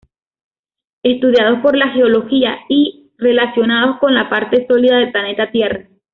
Estudiados 1.03 1.59
por 1.61 1.77
la 1.77 1.89
geología, 1.89 2.57
y 2.67 3.11
relacionados 3.19 3.99
con 3.99 4.15
la 4.15 4.31
parte 4.31 4.65
sólida 4.67 4.97
del 4.97 5.11
planeta 5.11 5.51
Tierra. 5.51 5.87